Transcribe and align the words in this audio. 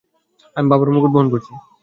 আমি 0.55 0.67
বাবার 0.71 0.89
মুকুট 0.93 1.11
বহন 1.13 1.27
করছি। 1.33 1.51